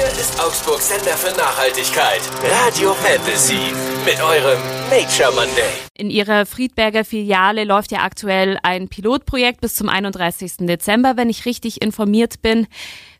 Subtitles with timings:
[0.00, 2.22] Hier ist Augsburg Sender für Nachhaltigkeit.
[2.42, 3.74] Radio Fantasy
[4.06, 5.68] mit eurem Nature Monday.
[5.92, 10.52] In ihrer Friedberger Filiale läuft ja aktuell ein Pilotprojekt bis zum 31.
[10.60, 12.66] Dezember, wenn ich richtig informiert bin.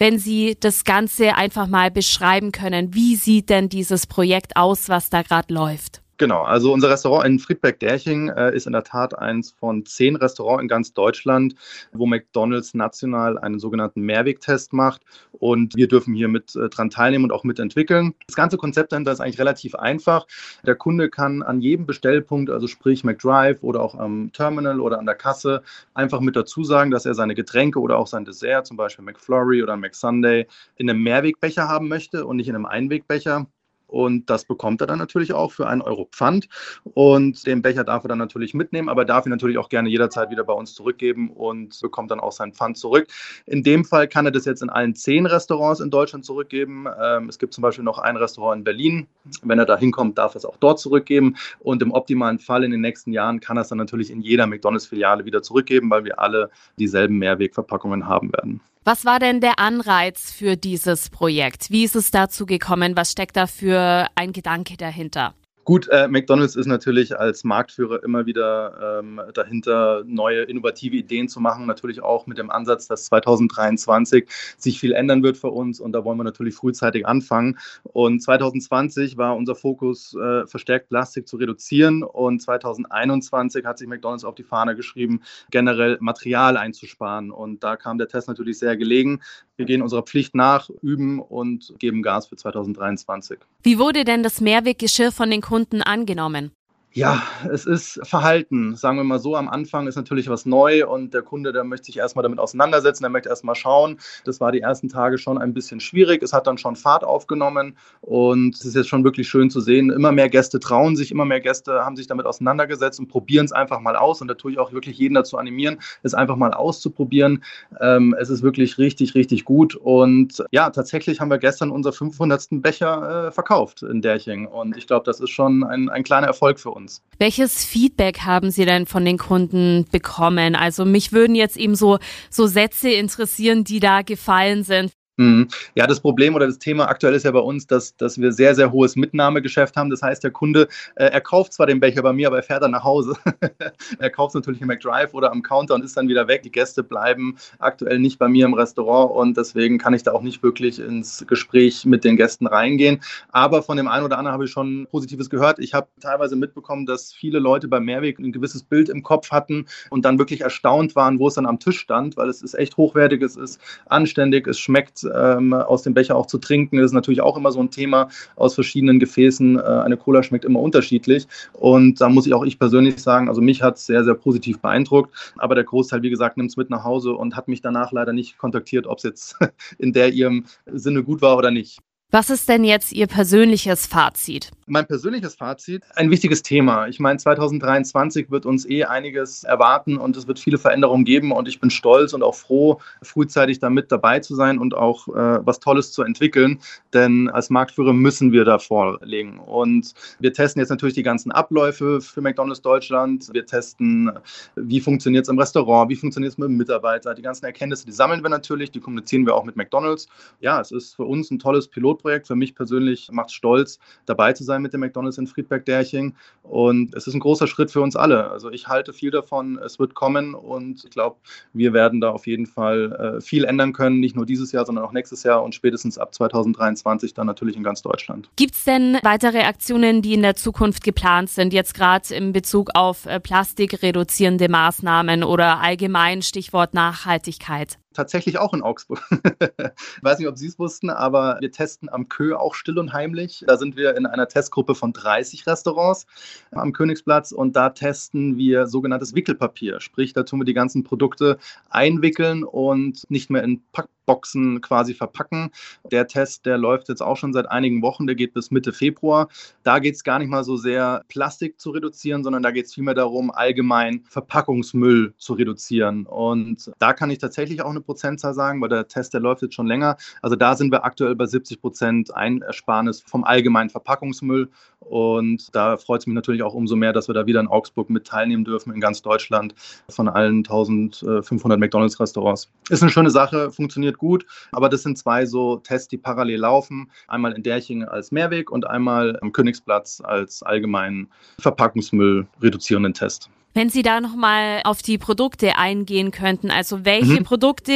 [0.00, 5.10] Wenn Sie das Ganze einfach mal beschreiben können, wie sieht denn dieses Projekt aus, was
[5.10, 6.03] da gerade läuft?
[6.16, 10.62] Genau, also unser Restaurant in Friedberg-Derching äh, ist in der Tat eins von zehn Restaurants
[10.62, 11.56] in ganz Deutschland,
[11.92, 17.24] wo McDonald's national einen sogenannten Mehrwegtest macht und wir dürfen hier mit äh, dran teilnehmen
[17.24, 18.14] und auch mitentwickeln.
[18.28, 20.26] Das ganze Konzept dahinter ist eigentlich relativ einfach.
[20.64, 25.06] Der Kunde kann an jedem Bestellpunkt, also sprich McDrive oder auch am Terminal oder an
[25.06, 25.62] der Kasse,
[25.94, 29.64] einfach mit dazu sagen, dass er seine Getränke oder auch sein Dessert, zum Beispiel McFlurry
[29.64, 30.46] oder McSunday,
[30.76, 33.48] in einem Mehrwegbecher haben möchte und nicht in einem Einwegbecher.
[33.94, 36.48] Und das bekommt er dann natürlich auch für einen Euro Pfand.
[36.82, 40.30] Und den Becher darf er dann natürlich mitnehmen, aber darf ihn natürlich auch gerne jederzeit
[40.30, 43.06] wieder bei uns zurückgeben und bekommt dann auch sein Pfand zurück.
[43.46, 46.86] In dem Fall kann er das jetzt in allen zehn Restaurants in Deutschland zurückgeben.
[47.00, 49.06] Ähm, es gibt zum Beispiel noch ein Restaurant in Berlin.
[49.44, 51.36] Wenn er da hinkommt, darf er es auch dort zurückgeben.
[51.60, 54.48] Und im optimalen Fall in den nächsten Jahren kann er es dann natürlich in jeder
[54.48, 58.60] McDonalds-Filiale wieder zurückgeben, weil wir alle dieselben Mehrwegverpackungen haben werden.
[58.86, 61.70] Was war denn der Anreiz für dieses Projekt?
[61.70, 62.98] Wie ist es dazu gekommen?
[62.98, 65.32] Was steckt da für ein Gedanke dahinter?
[65.64, 71.40] Gut, äh, McDonald's ist natürlich als Marktführer immer wieder ähm, dahinter, neue innovative Ideen zu
[71.40, 71.64] machen.
[71.64, 76.04] Natürlich auch mit dem Ansatz, dass 2023 sich viel ändern wird für uns und da
[76.04, 77.58] wollen wir natürlich frühzeitig anfangen.
[77.82, 84.24] Und 2020 war unser Fokus, äh, verstärkt Plastik zu reduzieren und 2021 hat sich McDonald's
[84.24, 87.30] auf die Fahne geschrieben, generell Material einzusparen.
[87.30, 89.22] Und da kam der Test natürlich sehr gelegen.
[89.56, 93.38] Wir gehen unserer Pflicht nach, üben und geben Gas für 2023.
[93.62, 96.50] Wie wurde denn das Mehrweggeschirr von den Kunden angenommen?
[96.96, 98.76] Ja, es ist Verhalten.
[98.76, 101.86] Sagen wir mal so, am Anfang ist natürlich was neu und der Kunde, der möchte
[101.86, 103.98] sich erstmal damit auseinandersetzen, der möchte erstmal schauen.
[104.24, 106.22] Das war die ersten Tage schon ein bisschen schwierig.
[106.22, 109.90] Es hat dann schon Fahrt aufgenommen und es ist jetzt schon wirklich schön zu sehen.
[109.90, 113.50] Immer mehr Gäste trauen sich, immer mehr Gäste haben sich damit auseinandergesetzt und probieren es
[113.50, 114.22] einfach mal aus.
[114.22, 117.42] Und da tue ich auch wirklich jeden dazu animieren, es einfach mal auszuprobieren.
[117.80, 119.74] Ähm, es ist wirklich richtig, richtig gut.
[119.74, 122.62] Und ja, tatsächlich haben wir gestern unser 500.
[122.62, 124.46] Becher äh, verkauft in Derching.
[124.46, 127.02] Und ich glaube, das ist schon ein, ein kleiner Erfolg für uns uns.
[127.18, 130.54] Welches Feedback haben Sie denn von den Kunden bekommen?
[130.54, 131.98] Also mich würden jetzt eben so,
[132.30, 134.92] so Sätze interessieren, die da gefallen sind.
[135.16, 135.46] Mhm.
[135.76, 138.56] Ja, das Problem oder das Thema aktuell ist ja bei uns, dass, dass wir sehr,
[138.56, 139.88] sehr hohes Mitnahmegeschäft haben.
[139.90, 140.66] Das heißt, der Kunde,
[140.96, 143.14] äh, er kauft zwar den Becher bei mir, aber er fährt dann nach Hause.
[144.00, 146.42] er kauft natürlich im McDrive oder am Counter und ist dann wieder weg.
[146.42, 150.22] Die Gäste bleiben aktuell nicht bei mir im Restaurant und deswegen kann ich da auch
[150.22, 153.00] nicht wirklich ins Gespräch mit den Gästen reingehen.
[153.30, 155.60] Aber von dem einen oder anderen habe ich schon Positives gehört.
[155.60, 159.66] Ich habe teilweise mitbekommen, dass viele Leute bei Mehrweg ein gewisses Bild im Kopf hatten
[159.90, 162.76] und dann wirklich erstaunt waren, wo es dann am Tisch stand, weil es ist echt
[162.76, 167.20] hochwertig, es ist anständig, es schmeckt ähm, aus dem Becher auch zu trinken, ist natürlich
[167.20, 169.58] auch immer so ein Thema aus verschiedenen Gefäßen.
[169.58, 171.26] Äh, eine Cola schmeckt immer unterschiedlich.
[171.52, 174.60] Und da muss ich auch ich persönlich sagen, also mich hat es sehr, sehr positiv
[174.60, 175.34] beeindruckt.
[175.36, 178.12] Aber der Großteil, wie gesagt, nimmt es mit nach Hause und hat mich danach leider
[178.12, 179.36] nicht kontaktiert, ob es jetzt
[179.78, 181.78] in der ihrem Sinne gut war oder nicht.
[182.10, 184.52] Was ist denn jetzt Ihr persönliches Fazit?
[184.66, 186.86] Mein persönliches Fazit, ein wichtiges Thema.
[186.88, 191.48] Ich meine, 2023 wird uns eh einiges erwarten und es wird viele Veränderungen geben und
[191.48, 195.46] ich bin stolz und auch froh, frühzeitig da mit dabei zu sein und auch äh,
[195.46, 196.60] was Tolles zu entwickeln,
[196.94, 199.38] denn als Marktführer müssen wir da vorlegen.
[199.38, 203.28] Und wir testen jetzt natürlich die ganzen Abläufe für McDonald's Deutschland.
[203.32, 204.10] Wir testen,
[204.56, 207.14] wie funktioniert es im Restaurant, wie funktioniert es mit dem Mitarbeiter.
[207.14, 210.08] Die ganzen Erkenntnisse, die sammeln wir natürlich, die kommunizieren wir auch mit McDonald's.
[210.40, 212.26] Ja, es ist für uns ein tolles Pilotprojekt Projekt.
[212.26, 216.14] Für mich persönlich macht es stolz, dabei zu sein mit dem McDonalds in Friedberg-Derching.
[216.42, 218.30] Und es ist ein großer Schritt für uns alle.
[218.30, 221.16] Also ich halte viel davon, es wird kommen und ich glaube,
[221.52, 224.84] wir werden da auf jeden Fall äh, viel ändern können, nicht nur dieses Jahr, sondern
[224.84, 228.28] auch nächstes Jahr und spätestens ab 2023 dann natürlich in ganz Deutschland.
[228.36, 232.70] Gibt es denn weitere Aktionen, die in der Zukunft geplant sind, jetzt gerade in Bezug
[232.74, 237.78] auf äh, plastikreduzierende Maßnahmen oder allgemein Stichwort Nachhaltigkeit?
[237.94, 239.00] Tatsächlich auch in Augsburg.
[239.10, 242.92] ich weiß nicht, ob Sie es wussten, aber wir testen am Kö auch still und
[242.92, 243.44] heimlich.
[243.46, 246.06] Da sind wir in einer Testgruppe von 30 Restaurants
[246.50, 249.80] am Königsplatz und da testen wir sogenanntes Wickelpapier.
[249.80, 251.38] Sprich, da tun wir die ganzen Produkte
[251.70, 255.50] einwickeln und nicht mehr in Pack Boxen quasi verpacken.
[255.90, 259.28] Der Test, der läuft jetzt auch schon seit einigen Wochen, der geht bis Mitte Februar.
[259.62, 262.74] Da geht es gar nicht mal so sehr, Plastik zu reduzieren, sondern da geht es
[262.74, 266.06] vielmehr darum, allgemein Verpackungsmüll zu reduzieren.
[266.06, 269.54] Und da kann ich tatsächlich auch eine Prozentzahl sagen, weil der Test, der läuft jetzt
[269.54, 269.96] schon länger.
[270.22, 274.50] Also da sind wir aktuell bei 70 Prozent Einsparnis vom allgemeinen Verpackungsmüll.
[274.80, 277.88] Und da freut es mich natürlich auch umso mehr, dass wir da wieder in Augsburg
[277.88, 279.54] mit teilnehmen dürfen, in ganz Deutschland,
[279.88, 282.50] von allen 1500 McDonalds-Restaurants.
[282.68, 284.26] Ist eine schöne Sache, funktioniert funktioniert gut.
[284.52, 286.90] Aber das sind zwei so Tests, die parallel laufen.
[287.08, 291.08] Einmal in Derchingen als Mehrweg und einmal am Königsplatz als allgemeinen
[291.38, 293.30] Verpackungsmüll reduzierenden Test.
[293.56, 297.24] Wenn Sie da nochmal auf die Produkte eingehen könnten, also welche mhm.
[297.24, 297.72] Produkte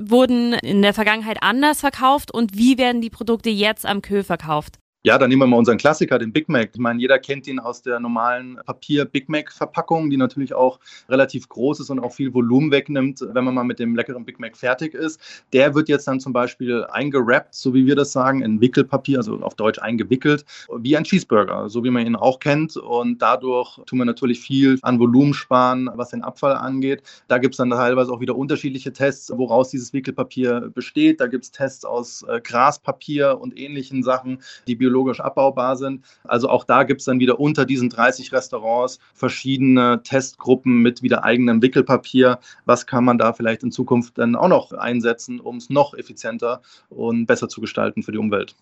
[0.00, 4.80] wurden in der Vergangenheit anders verkauft und wie werden die Produkte jetzt am Kö verkauft?
[5.02, 6.72] Ja, dann nehmen wir mal unseren Klassiker, den Big Mac.
[6.74, 11.80] Ich meine, jeder kennt ihn aus der normalen Papier-Big Mac-Verpackung, die natürlich auch relativ groß
[11.80, 14.92] ist und auch viel Volumen wegnimmt, wenn man mal mit dem leckeren Big Mac fertig
[14.92, 15.18] ist.
[15.54, 19.40] Der wird jetzt dann zum Beispiel eingerappt, so wie wir das sagen, in Wickelpapier, also
[19.40, 20.44] auf Deutsch eingewickelt,
[20.76, 22.76] wie ein Cheeseburger, so wie man ihn auch kennt.
[22.76, 27.02] Und dadurch tun wir natürlich viel an Volumen sparen, was den Abfall angeht.
[27.26, 31.22] Da gibt es dann teilweise auch wieder unterschiedliche Tests, woraus dieses Wickelpapier besteht.
[31.22, 36.04] Da gibt es Tests aus äh, Graspapier und ähnlichen Sachen, die biologisch abbaubar sind.
[36.24, 41.22] Also auch da gibt es dann wieder unter diesen 30 Restaurants verschiedene Testgruppen mit wieder
[41.22, 42.40] eigenem Wickelpapier.
[42.64, 46.60] Was kann man da vielleicht in Zukunft dann auch noch einsetzen, um es noch effizienter
[46.88, 48.56] und besser zu gestalten für die Umwelt?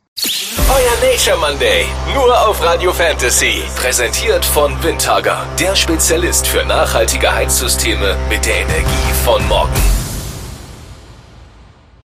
[0.71, 3.63] Euer Nature Monday, nur auf Radio Fantasy.
[3.77, 9.98] Präsentiert von Windhager, der Spezialist für nachhaltige Heizsysteme mit der Energie von morgen.